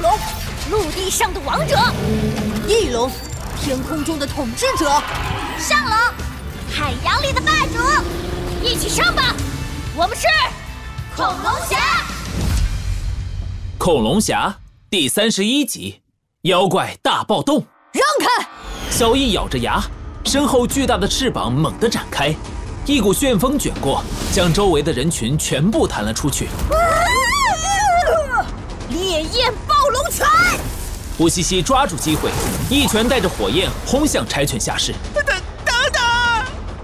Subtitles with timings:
[0.00, 0.10] 龙，
[0.70, 1.76] 陆地上的王者；
[2.66, 3.10] 翼龙，
[3.62, 4.86] 天空中的统治者；
[5.58, 5.92] 上龙，
[6.72, 7.78] 海洋里的霸主。
[8.62, 9.34] 一起上吧！
[9.94, 10.26] 我们是
[11.16, 11.78] 恐龙侠。
[13.78, 14.58] 恐龙侠
[14.88, 16.00] 第三十一集：
[16.42, 17.66] 妖怪大暴动。
[17.92, 18.48] 让开！
[18.90, 19.82] 小翼咬着牙，
[20.24, 22.34] 身后巨大的翅膀猛地展开，
[22.86, 26.48] 一股旋风卷过，将周围的人群全部弹了出去。
[28.90, 30.26] 烈焰暴龙拳！
[31.16, 32.30] 胡西西抓住机会，
[32.68, 34.92] 一拳带着火焰轰向柴犬下士。
[35.14, 36.02] 等等等！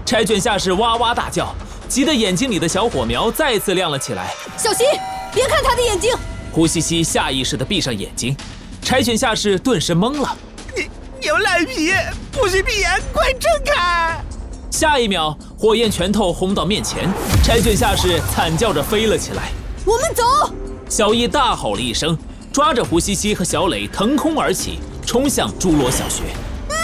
[0.05, 1.53] 柴犬下士哇哇大叫，
[1.89, 4.33] 急得眼睛里的小火苗再次亮了起来。
[4.57, 4.85] 小心，
[5.33, 6.15] 别看他的眼睛！
[6.51, 8.35] 胡西西下意识地闭上眼睛，
[8.81, 10.35] 柴犬下士顿时懵了。
[10.75, 11.91] 你你有赖皮，
[12.31, 14.23] 不许闭眼，快睁开！
[14.71, 17.09] 下一秒，火焰拳头轰到面前，
[17.43, 19.51] 柴犬下士惨叫着飞了起来。
[19.83, 20.23] 我们走！
[20.89, 22.17] 小易大吼了一声，
[22.51, 26.23] 抓着胡西西和小磊腾空而起，冲向侏罗小学。
[26.69, 26.75] 啊！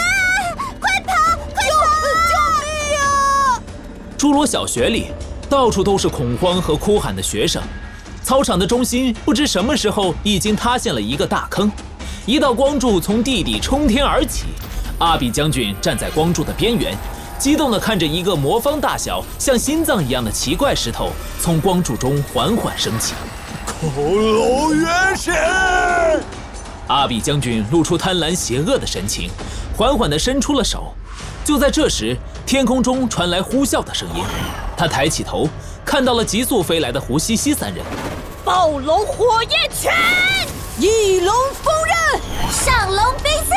[0.78, 1.14] 快跑！
[1.54, 1.94] 快跑！
[2.28, 3.62] 救命啊！
[4.18, 5.06] 侏罗小学里
[5.48, 7.62] 到处都是恐慌和哭喊的学生，
[8.22, 11.72] 操场的中心不知什么时候已经塌陷了一个大坑，
[12.26, 14.44] 一道光柱从地底冲天而起。
[14.98, 16.94] 阿比将军站在光柱的边缘，
[17.38, 21.10] 激动地看着一个魔方大小、像心脏一样的奇怪石头
[21.40, 23.14] 从光柱中缓缓升起。
[23.80, 25.34] 恐龙原神！
[26.86, 29.30] 阿比将军露出贪婪邪恶的神情，
[29.76, 30.94] 缓缓地伸出了手。
[31.44, 32.16] 就在这时，
[32.46, 34.24] 天空中传来呼啸的声音。
[34.76, 35.48] 他抬起头，
[35.84, 37.84] 看到了急速飞来的胡西西三人。
[38.44, 39.92] 暴龙火焰拳，
[40.78, 42.20] 翼龙锋刃，
[42.52, 43.54] 上龙冰刺。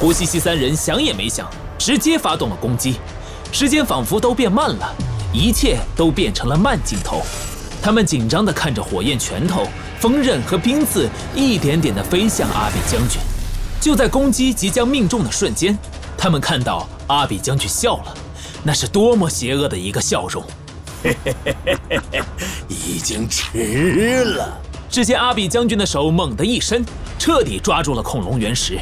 [0.00, 2.96] 胡西西三人想也没想，直接发动了攻击。
[3.52, 4.94] 时间仿佛都变慢了，
[5.32, 7.22] 一切都变成了慢镜头。
[7.86, 9.68] 他们紧张地看着火焰拳头、
[10.00, 13.20] 锋刃和冰刺一点点地飞向阿比将军。
[13.80, 15.78] 就在攻击即将命中的瞬间，
[16.18, 18.12] 他们看到阿比将军笑了，
[18.64, 20.42] 那是多么邪恶的一个笑容！
[21.04, 22.20] 嘿嘿嘿嘿嘿嘿，
[22.66, 24.60] 已经迟了。
[24.90, 26.84] 只见阿比将军的手猛地一伸，
[27.20, 28.80] 彻底抓住了恐龙原石，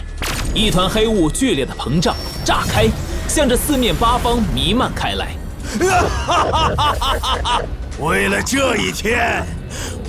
[0.55, 2.89] 一团黑雾剧烈的膨胀、炸开，
[3.29, 5.37] 向着四面八方弥漫开来。
[8.01, 9.47] 为了这一天，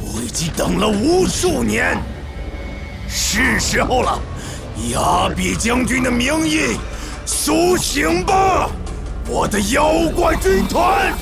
[0.02, 2.02] 我已经等了无数年。
[3.08, 4.20] 是时候了，
[4.76, 6.78] 以阿比将军的名义，
[7.26, 8.70] 苏醒吧，
[9.28, 11.14] 我的妖怪军团！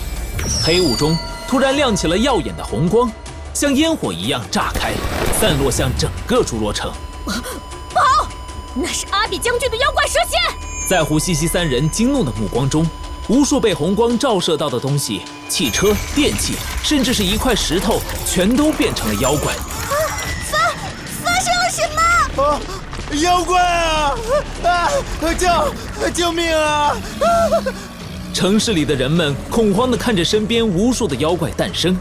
[0.64, 3.12] 黑雾中突然亮起了耀眼的红光，
[3.54, 4.94] 像烟火一样炸开，
[5.40, 6.92] 散落向整个侏罗城。
[7.26, 8.30] 不好，
[8.74, 10.38] 那是阿比将军的妖怪蛇蝎！
[10.88, 12.90] 在胡西西三人惊怒的目光中，
[13.28, 15.24] 无数被红光照射到的东西，
[15.54, 19.54] 汽车、电器，甚至是一块石头，全都变成了妖怪。
[19.54, 19.62] 啊！
[20.50, 20.58] 发
[21.24, 21.88] 发生了什
[22.36, 22.44] 么？
[22.44, 22.60] 啊！
[23.22, 24.16] 妖怪啊！
[24.64, 24.90] 啊！
[25.38, 25.46] 救
[26.10, 26.90] 救命啊！
[26.90, 26.98] 啊
[28.34, 31.96] 城市里的人们恐慌地看着身边无数的妖怪诞生，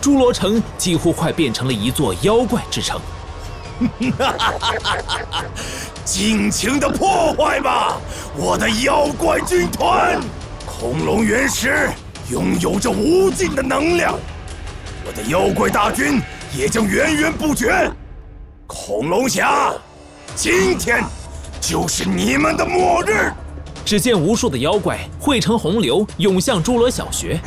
[0.00, 2.98] 侏罗城几乎快变成了一座妖怪之城。
[6.06, 7.98] 尽情的破坏吧，
[8.34, 10.18] 我的妖怪军团！
[10.64, 11.90] 恐龙原石
[12.30, 14.18] 拥有着无尽的能量，
[15.06, 16.22] 我的妖怪大军
[16.56, 17.90] 也将源源不绝。
[18.66, 19.74] 恐龙侠，
[20.34, 21.04] 今天
[21.60, 23.30] 就是你们的末日！
[23.84, 27.38] 只见无数的妖怪汇成洪流，涌向侏罗小学，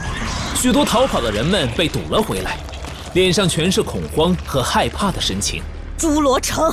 [0.55, 2.59] 许多逃跑的人们被堵了回来，
[3.15, 5.63] 脸上全是恐慌和害怕的神情。
[5.97, 6.71] 侏罗城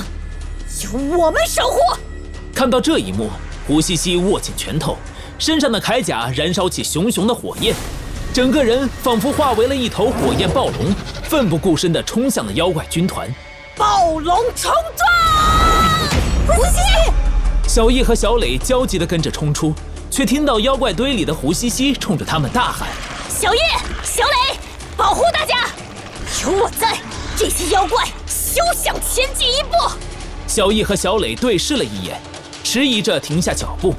[0.83, 1.79] 由我们守护。
[2.53, 3.31] 看到这一幕，
[3.67, 4.95] 胡西西握紧拳头，
[5.37, 7.75] 身上的铠甲燃烧起熊熊的火焰，
[8.33, 13.29] 整个人仿佛化为了一头火焰暴龙，奋不顾身地冲向了妖怪军团。
[13.75, 15.09] 暴龙冲撞！
[16.47, 17.11] 胡西西，
[17.67, 19.73] 小易和小磊焦急地跟着冲出，
[20.09, 22.87] 却听到妖怪堆里的胡西西冲着他们大喊
[23.27, 23.57] ：“小易、
[24.03, 24.57] 小磊，
[24.95, 25.67] 保护大家！
[26.43, 26.97] 有我在，
[27.35, 29.71] 这些妖怪休想前进一步！”
[30.47, 32.17] 小易和小磊对视了一眼，
[32.63, 33.93] 迟疑着停下脚步。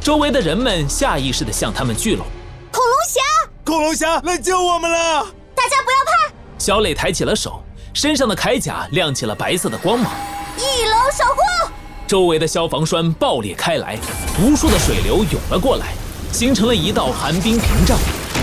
[0.00, 2.24] 周围的人们下意识地向他们聚拢。
[2.72, 3.20] 恐龙侠，
[3.62, 5.26] 恐龙侠来救我们了！
[5.54, 6.34] 大家不要怕。
[6.58, 7.62] 小磊抬起了手，
[7.92, 10.10] 身上的铠甲亮起了白色的光芒。
[10.56, 11.72] 翼龙守护！
[12.06, 13.98] 周围的消防栓爆裂开来，
[14.40, 15.88] 无数的水流涌了过来，
[16.32, 17.98] 形成了一道寒冰屏障，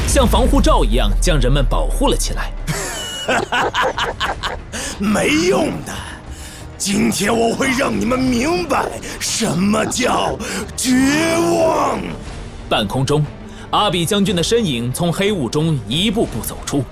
[0.07, 2.51] 像防护罩一样将人们保护了起来。
[5.00, 5.94] 没用的，
[6.77, 8.85] 今天我会让你们明白
[9.19, 10.38] 什么叫
[10.75, 10.91] 绝
[11.51, 12.00] 望。
[12.69, 13.25] 半空中，
[13.71, 16.83] 阿比将军的身影从黑雾中一步步走出，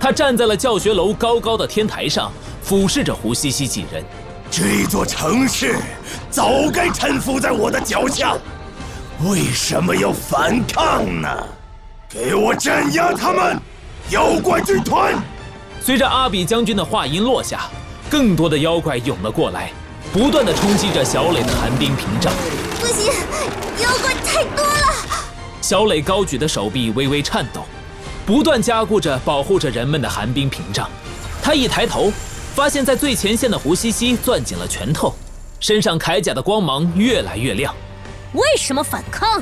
[0.00, 4.04] 他站在了教学楼高高的天台上，俯视着胡西西几人。
[4.50, 5.76] 这座城市
[6.28, 8.36] 早该臣服在我的脚下，
[9.24, 11.28] 为什么要反抗呢？
[12.08, 13.56] 给我镇压他们，
[14.10, 15.14] 妖怪军团！
[15.80, 17.70] 随着阿比将军的话音落下，
[18.10, 19.70] 更多的妖怪涌了过来，
[20.12, 22.32] 不断的冲击着小磊的寒冰屏障。
[22.80, 23.12] 不行，
[23.80, 25.06] 妖怪太多了。
[25.62, 27.62] 小磊高举的手臂微微颤抖，
[28.26, 30.90] 不断加固着保护着人们的寒冰屏障。
[31.40, 32.12] 他一抬头。
[32.52, 35.14] 发现，在最前线的胡西西攥紧了拳头，
[35.60, 37.72] 身上铠甲的光芒越来越亮。
[38.32, 39.40] 为什么反抗？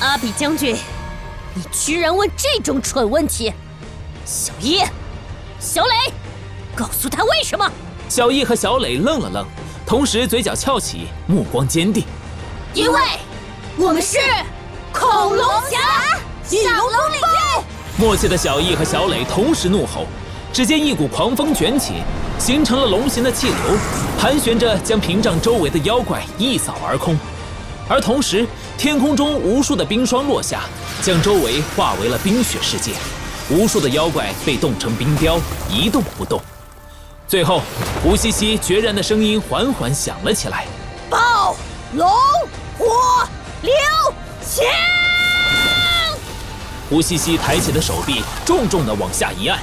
[0.00, 0.76] 阿比将军，
[1.54, 3.52] 你居然问这种蠢问题！
[4.26, 4.82] 小易、
[5.60, 5.94] 小磊，
[6.74, 7.70] 告诉他为什么！
[8.08, 9.46] 小易和小磊愣了愣，
[9.86, 12.04] 同时嘴角翘起，目光坚定。
[12.74, 13.00] 因为，
[13.76, 14.18] 我们是
[14.92, 15.78] 恐龙侠，
[16.44, 17.64] 小龙领域。
[17.96, 20.06] 默契的小易和小磊同时怒吼。
[20.52, 21.94] 只见一股狂风卷起，
[22.38, 23.76] 形成了龙形的气流，
[24.20, 27.16] 盘旋着将屏障周围的妖怪一扫而空。
[27.88, 28.46] 而同时，
[28.78, 30.60] 天空中无数的冰霜落下，
[31.02, 32.92] 将周围化为了冰雪世界。
[33.50, 36.40] 无数的妖怪被冻成冰雕，一动不动。
[37.26, 37.62] 最后，
[38.02, 40.66] 胡西西决然的声音缓缓响了起来
[41.10, 41.56] ：“暴
[41.94, 42.08] 龙
[42.78, 43.26] 火
[43.62, 43.72] 流
[44.40, 44.64] 枪！”
[46.88, 49.58] 胡西西抬起的手臂重重的往下一按。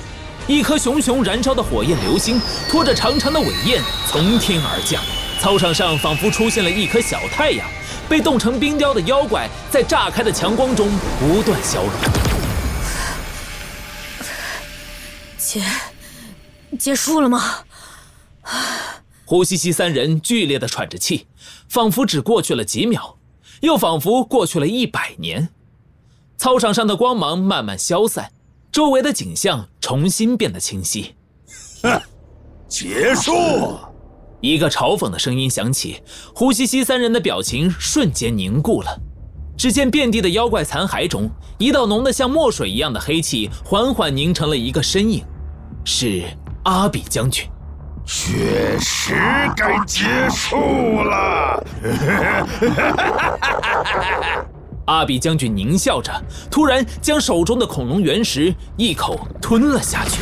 [0.47, 4.99] 一颗熊熊燃烧的火焰流星，拖着长长的尾焰从天而降。
[5.39, 7.69] 操场上仿佛出现了一颗小太阳，
[8.09, 11.91] 被冻成冰雕的妖怪在炸开的强光中不断消融。
[15.37, 15.61] 结
[16.79, 17.41] 结束了吗？
[19.25, 21.27] 胡西西三人剧烈的喘着气，
[21.69, 23.17] 仿佛只过去了几秒，
[23.61, 25.49] 又仿佛过去了一百年。
[26.37, 28.31] 操场上的光芒慢慢消散。
[28.71, 31.13] 周围的景象重新变得清晰。
[31.83, 32.01] 哼，
[32.69, 33.77] 结束！
[34.39, 36.01] 一个嘲讽的声音响起，
[36.33, 38.97] 胡西西三人的表情瞬间凝固了。
[39.57, 45.21] 只见遍地的妖怪残骸中，一道浓得像墨水一样的黑气缓缓凝成了一个身影，
[45.83, 46.23] 是
[46.63, 47.45] 阿比将军。
[48.05, 49.13] 确实
[49.55, 51.63] 该结束了。
[54.85, 56.11] 阿比将军狞笑着，
[56.49, 60.19] 突然将手中的恐龙原石一口吞了下去。